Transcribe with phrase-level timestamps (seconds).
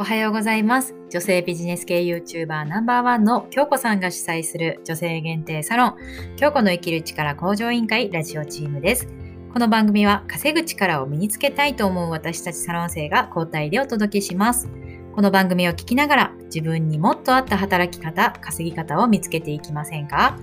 [0.00, 0.94] おはようございます。
[1.10, 5.96] 女性ビジネス系 YouTuber ナンバーワンの京子さんが主催する女性限定サロン、
[6.36, 9.08] 京子の生きる力向上委員会ラジオチームです。
[9.52, 14.70] この番組は稼ぐ力を身につけたいと思う私たちサロン生が交代でお届けします。
[15.14, 20.38] この番組を聞きながら自分にもっと合った働き方、稼ぎ方を見つけていきませんか？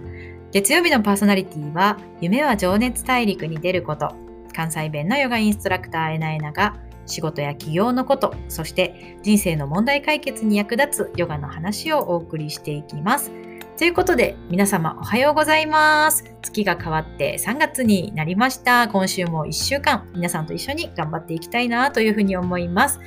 [0.51, 4.13] 月曜日のパーソナリティは夢は情熱大陸に出ること、
[4.55, 6.75] 関西弁のヨガインストラクターえなえなが
[7.07, 13.31] 仕事や起業のこと、そして人生の問題解決に役立つヨガの話をお送りしていきます。
[13.77, 16.36] ということで、皆様おはようございます。
[16.47, 18.87] 月が変わって3月になりました。
[18.87, 22.99] 今週も1週間、皆さんと一緒に頑張っていきたいなというふうに思います。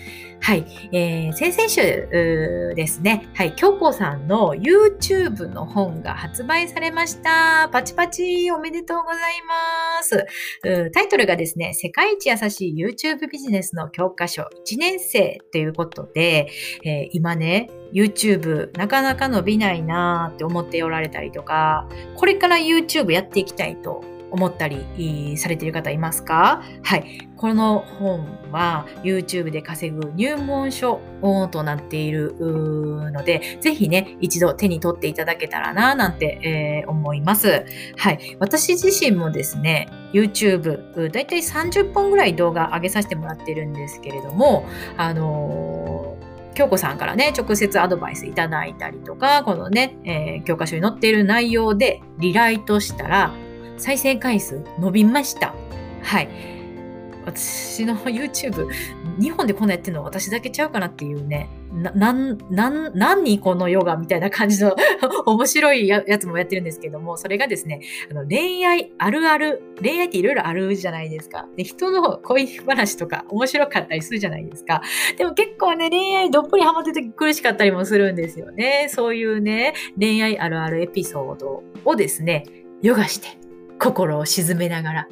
[0.43, 0.65] はい。
[0.93, 7.69] えー、先々週ですね、はい、京子さんの YouTube の本が発売されました。
[7.71, 9.19] パチパチおめでとうござい
[9.99, 10.27] ます。
[10.93, 16.49] タイトルがですね、世界一優しい YouTube ビジネスの教科書1年生ということで、
[16.85, 26.63] えー、今ね、YouTube なかなか伸びないなーって思っておられたりとか、これから YouTube やっていきたいと思ったりされている方いますか？
[26.83, 27.29] はい。
[27.37, 31.01] この本は YouTube で稼ぐ入門書
[31.51, 37.65] となっているので、ぜひね、一度手に取っていただけたらな、なんて、えー、思います。
[37.97, 38.37] はい。
[38.39, 44.65] 私自身もですね、YouTube、だいたい30本ぐらい動画上げさせてもらってるんですけれども、
[44.97, 45.99] あのー
[46.61, 53.33] 京子さんからね、直接アドバイスいただいたりとか、このね、えー、教科書に載っている内容でリライトしたら、
[53.79, 55.55] 再生回数伸びました。
[56.02, 56.29] はい。
[57.31, 58.69] 私の YouTube、
[59.19, 64.75] 日本でこんなやってるの私だけちゃうかなっていうね、な、なん、なん、何このヨガみたいな感じの
[65.27, 67.81] 面白いやつもやってるんですけども、それがですね、
[68.11, 71.47] あの恋愛あるある、恋愛っていろいろあるじゃないですか。
[71.56, 74.83] で、人の恋話とか面白かったりするじゃないですか。
[75.17, 78.89] でも結構ね、恋愛どっぷりハマってて苦しかったりもするんですよね。
[78.91, 82.45] そういうね、恋愛あるあるエピソードをですね、
[82.83, 83.29] ヨガして、
[83.79, 85.09] 心を沈めながら、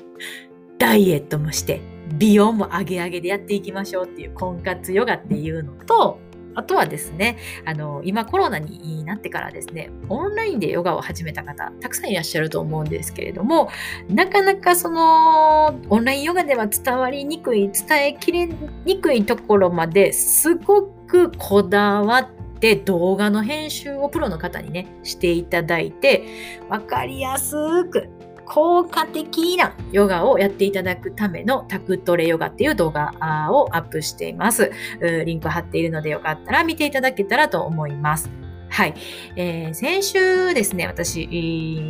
[0.79, 1.81] ダイエットもして、
[2.19, 6.19] 美容も上げ上げでやっていきましょうっていう婚活ヨガっていうのと、
[6.59, 13.71] あとはですね、あの、今コロナになってからですね、オンラインでヨガを始めた方、たくさんいらっしゃると思うんですけれども、
[14.11, 18.49] なかなかその、オンラインヨガでは伝わりにくい、伝えきれ
[18.85, 22.29] にくいところまですごくこだわっ
[22.59, 26.25] て、動画の編集をプロの方にね、していただいて、
[26.69, 28.09] わかりやすく、
[28.49, 33.13] 効果的なヨガをやっていただくためのタクトレヨガっていう動画
[33.51, 34.73] をアップしています。
[35.01, 38.31] リンク貼っているのでよかったら見ていただけたらと思います。
[38.71, 38.95] はい。
[39.37, 41.27] えー、先週ですね、私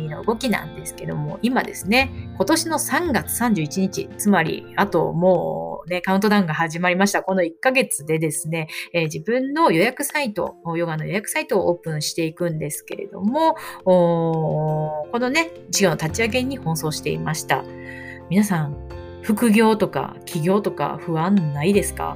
[0.09, 7.21] の動きなんですけども、今ですね、今年の3月31日、つまり、あともうね、カウントダウンが始まりました。
[7.23, 17.63] この1ヶ月でですね、えー、自分の予約サイト、ヨガの予約サイトをオープンしていくんですけれども、このね、事業の立ち上げに奔走していました。
[18.29, 18.77] 皆さん、
[19.21, 22.15] 副業とか起業とか不安ないですか？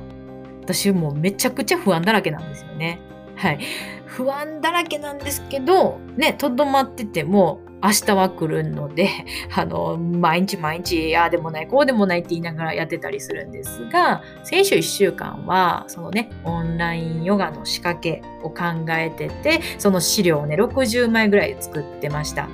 [0.61, 3.01] 私もうめちゃくちゃ不安だらけなんですよね。
[3.35, 3.59] はい。
[4.05, 9.09] 不安だらけなんですけど、ね、とどまってても、明日は来るので、
[9.53, 22.47] あの、毎日毎日、ああでもない、こうでもないって言いながらやってたりするんですが、先週1週間は、そのね、オンラインヨガの仕掛けを考えてて、その資料をね、60枚ぐらい作ってました。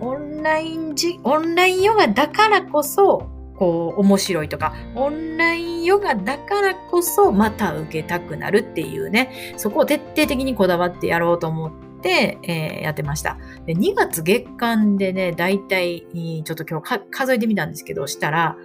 [0.00, 3.26] オンラインじ、オンラインヨガだからこそ、
[3.56, 13.38] こう面白いとか、オンラインヨガだからこそまた受けたくなるっていうね、そこを徹底的にこだわってやろうと思って、えー、やってました。
[13.66, 16.06] で2月月間でね、だいたい
[16.44, 18.56] ちょっと今日数えてみたんですけど、したら、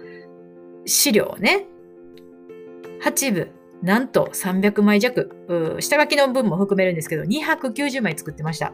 [0.86, 1.66] 資料ね、
[3.02, 3.50] 8部、
[3.82, 8.72] なんと300枚弱、下書きの分も含めるんですけど、290枚作ってました。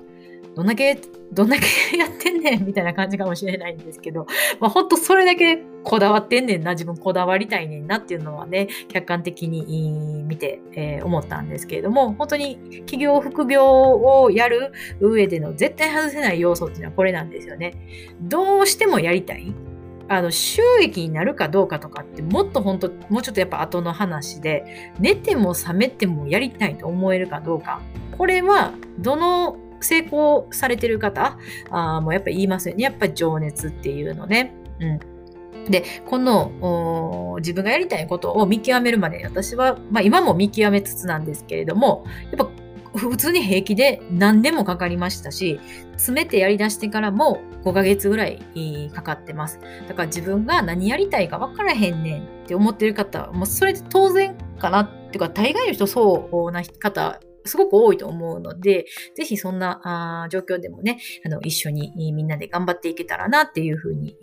[0.55, 0.99] どんだけ、
[1.33, 4.27] どんだけ やってんねんみたいな感じかもしれないんですけど、
[4.61, 17.75] まあ、ほんとそれだけこだわってんねんな、自分こだわりたいねんなっていうのはね、客観的に見て、えー、思ったんですけれども、本当に企業、副業をやる上での絶対外せない要素っていうのはこれなんですよね。
[18.21, 19.55] どうしてもやりたい。
[20.09, 27.81] あの収益になるかどうかとかってもっと本当もうちょっとやっぱ後の話で寝ても覚めてもやりたいと思えるかどうか
[28.19, 31.39] これはどの成功されてる方
[31.71, 32.85] あもやっぱ言いますよね。
[32.85, 34.55] やっぱ情熱っていうのね。
[34.81, 35.01] うん。
[35.71, 42.49] で、この自分がやりたいことを見極めるまで私は、まあ今も見極めつつなんですけれども、やっぱ
[42.99, 45.61] 普通に平気で何年もかかりましたし、
[45.93, 48.43] 詰めてやり出してからも5ヶ月ぐらい
[48.93, 49.61] かかってます。
[49.89, 64.17] だから自分が何やりたいか分からへんねんって思ってる方、もうそれで当然かなっていうか大概の人そうな方すごく多いと思うので、ぜひそんな状況でもね、あの、一緒にみんなで頑張っていけたらなっていうふうに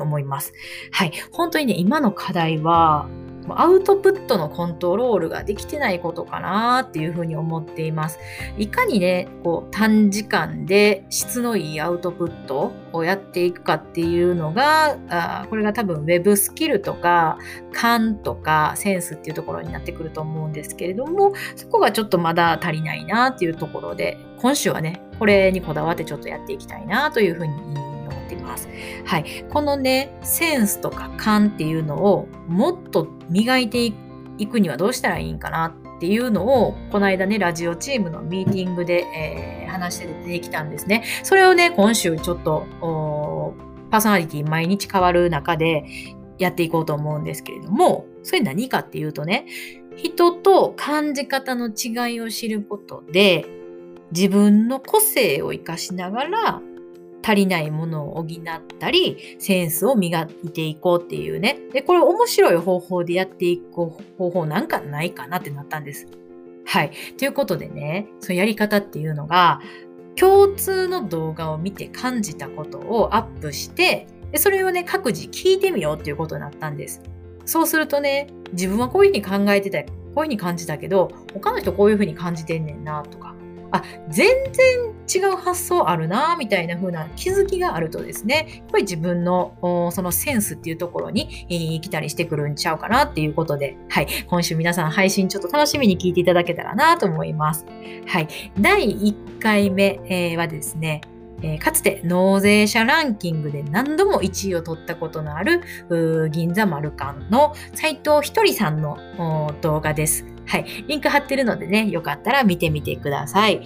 [0.00, 0.52] 思います。
[0.90, 1.12] はい。
[1.32, 3.08] 本当にね、今の課題は、
[3.50, 8.18] アウトプットのコントロールができてないことかなっていうふうに思っています。
[8.56, 17.38] いかにね、こう短時間で質のいいアウトプットをやっていくかっていうのが、あこれが多分 Web スキルとか
[17.72, 27.52] 勘とかセンスっていうところになってくると思うんですけれども、そこがちょっとまだ足りないなっていうところで、今週はね、これにこだわってちょっとやっていきたいなというふうに
[28.54, 28.68] ます。
[29.04, 29.44] はい。
[29.50, 33.92] このね、センスとか勘っていうのをもっと磨いて
[34.38, 41.04] いくにはどうしたらいいんかなっていうのを、この間ね、ラジオチームのミーティングで、えー、話して出てきたんですね。
[41.22, 42.64] それをね、今週ちょっと、
[43.90, 45.84] パーソナリティ毎日変わる中で
[46.38, 49.46] やっていこうと思うんですけれども、それ何かっていうとね、
[49.96, 53.46] 人と感じ方の違いを知ることで、
[54.10, 56.62] 自分の個性を活かしながら
[57.24, 58.26] 足りないものを補っ
[58.78, 61.58] たり、センスを磨いていこうっていうね。
[61.72, 63.72] で、これ面白い方法でやっていく
[64.18, 66.06] 方法なんかないかなってなったんです。
[66.66, 66.90] はい。
[67.16, 69.60] ということでね、そのやり方っていうのが、
[70.16, 77.02] 共通の動画を見て感じたことをアップして、でそれをね、各自聞いてみようっていうことになったんです。
[77.46, 83.34] そうするとね、自分はこういうふうに考えてた、こういうふうに感じたけど、他の人こういうふうに感じてんねんなとか、
[83.74, 97.66] あ、全然違う発想あるな、みたいな風な気づきがあるとですね、やっぱり自分のそのセンスっていうところに、えー、来たりしてくるんちゃうかなっていうことで、はい、今週皆さん配信ちょっと楽しみに聞いていただけたらなと思います。
[98.06, 98.28] はい、
[98.60, 101.00] 第1回目、えー、はですね、
[101.42, 105.62] え、かつて納税者ランキングで何度も1位を取ったことのある
[106.30, 110.33] 銀座丸館の斉藤ひとりさんの動画です。
[110.46, 110.84] はい。
[110.86, 113.62] リンク貼ってるのでね、よかったら見てみてください。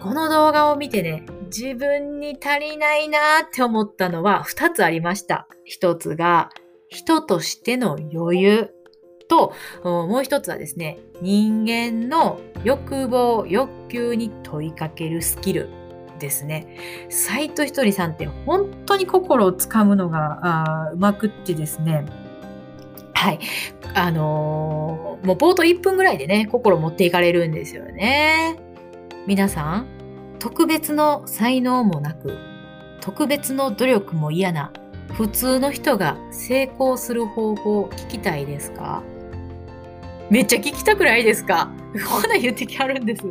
[0.00, 5.46] この動画を見てね、自分に足りないなって思ったのは2つありました。
[5.80, 6.50] 1つが、
[6.88, 8.70] 人としての余裕
[9.28, 15.68] と、もう1つはですね、人間の欲望、欲求に問いかけるスキル
[16.18, 16.76] ですね。
[17.08, 22.04] 斎藤ひとりさんって本当に心をつかむのがうまくってですね、
[23.14, 23.38] はい。
[23.94, 28.56] あのー、もう冒頭1分ぐらいでね、心持っていかれるんですよね。
[29.26, 29.86] 皆さん、
[30.38, 32.36] 特別の才能もなく、
[33.00, 34.72] 特別の努力も嫌な、
[35.12, 39.02] 普通の人が成功する方法を聞きたいですか？
[40.28, 41.70] めっちゃ聞きたくないですか？
[42.10, 43.22] こんな言ってきはるんです。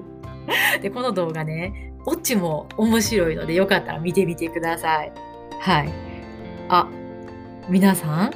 [0.81, 5.11] で、この動画ね、オチも面白いのでよかったら見てみてください。
[5.59, 5.89] はい。
[6.69, 6.87] あ、
[7.69, 8.33] 皆さん、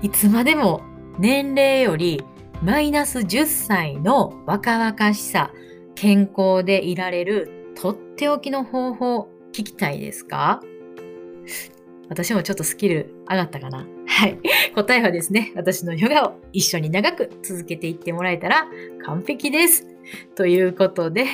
[0.00, 0.82] いつまでも
[1.18, 2.22] 年齢より
[2.62, 5.50] マイナス10歳の若々しさ、
[5.96, 10.60] 健康でいられるとっておきの方法聞きたいですか？
[12.08, 13.86] 私もちょっとスキル上がったかな？
[14.06, 14.38] はい。
[14.74, 18.66] 答えはですね、私のヨガを一緒に長く続けていってもらえたら
[19.04, 19.84] 完璧です。
[20.36, 21.24] ということで、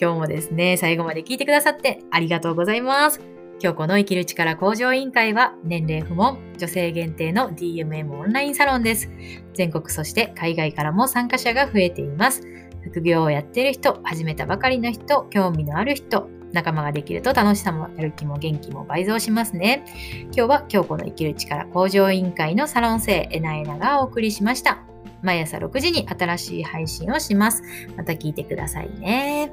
[0.00, 3.20] 今日もですね、最後まで聞いてくださってありがとうございます。
[3.60, 9.10] 京子の生きる力向上委員会は年齢不問、女性限定の DMM オンラインサロンです。
[9.54, 12.42] 全国そして海外からも参加者が増えています。
[12.82, 19.84] 副業をやっている人、始めたばかりの人、興味のある人、仲間ができると楽しさもやる気も元気も倍増しますね。
[20.32, 24.78] 今日は京子の生きる力向上委員会のサロン生エナエナがお送りしました。
[25.22, 27.62] 毎朝6時に新しい配信をします。
[27.94, 29.52] また聞いてくださいね。